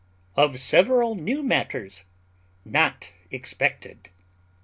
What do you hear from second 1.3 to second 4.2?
matters not expected.